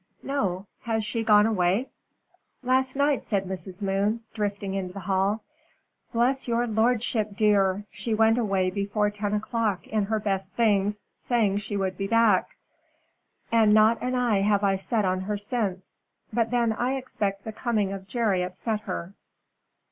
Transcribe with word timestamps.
"No. 0.23 0.65
Has 0.81 1.05
she 1.05 1.21
gone 1.23 1.45
away?" 1.45 1.87
"Last 2.63 2.95
night," 2.95 3.23
said 3.23 3.45
Mrs. 3.45 3.83
Moon, 3.83 4.21
drifting 4.33 4.73
into 4.73 4.93
the 4.95 5.01
hall. 5.01 5.43
"Bless 6.11 6.47
your 6.47 6.65
lordship 6.65 7.35
dear, 7.35 7.85
she 7.91 8.15
went 8.15 8.39
away 8.39 8.71
before 8.71 9.11
ten 9.11 9.35
o'clock 9.35 9.85
in 9.85 10.05
her 10.05 10.19
best 10.19 10.53
things, 10.53 11.03
saying 11.19 11.57
she 11.57 11.77
would 11.77 11.99
be 11.99 12.07
back. 12.07 12.55
And 13.51 13.75
not 13.75 14.01
an 14.01 14.15
eye 14.15 14.41
have 14.41 14.63
I 14.63 14.75
set 14.75 15.05
on 15.05 15.21
her 15.21 15.37
since. 15.37 16.01
But 16.33 16.49
then 16.49 16.73
I 16.73 16.93
expect 16.95 17.43
the 17.43 17.51
coming 17.53 17.93
of 17.93 18.07
Jerry 18.07 18.41
upset 18.41 18.79
her." 18.89 19.13